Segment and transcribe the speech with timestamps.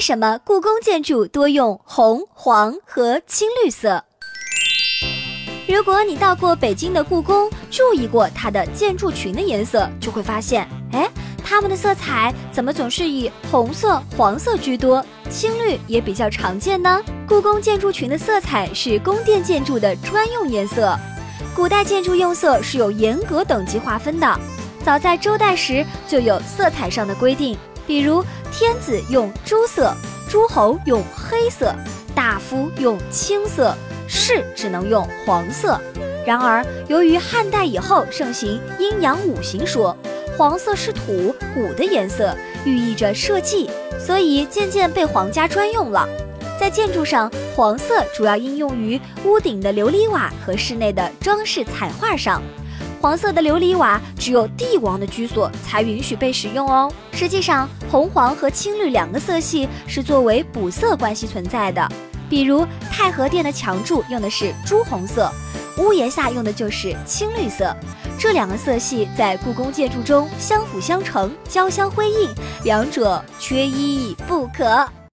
[0.00, 4.02] 为什么故宫建筑多用红、黄和青绿色？
[5.68, 11.06] 如果你到过北京的故宫，注意过它的建筑群的颜色，就会发现，哎，
[11.44, 16.98] 它们的色彩怎么总是以红色、黄色居多，青绿也比较常见呢？
[17.28, 20.98] 故宫建筑群的色彩是宫殿建筑的专用颜色。
[21.54, 24.40] 古代建筑用色是有严格等级划分的，
[24.82, 27.54] 早在周代时就有色彩上的规定，
[27.90, 29.92] 比如天子用朱色，
[30.28, 31.74] 诸侯用黑色，
[32.14, 33.76] 大夫用青色。
[34.06, 35.76] 士只能用黄色，
[36.24, 39.96] 然而由于汉代以后盛行阴阳五行说，
[40.38, 42.32] 黄色是土谷的颜色，
[42.64, 43.68] 寓意着社稷，
[43.98, 46.08] 所以渐渐被皇家专用了。
[46.60, 52.40] 在建筑上，黄色主要应用于屋顶的琉璃瓦和室内的装饰彩画上。
[53.00, 56.92] 黄色的琉璃瓦只有帝王的居所才允许被使用哦。
[57.12, 61.88] 实际上，红黄和青绿两个色系是作为补色关系存在的。
[62.28, 65.32] 比如太和殿的墙柱用的是朱红色，
[65.78, 67.74] 屋檐下用的就是青绿色，
[68.18, 72.28] 这两个色系在故宫建筑中相辅相成、交相辉映，
[72.64, 74.86] 两者缺一不可。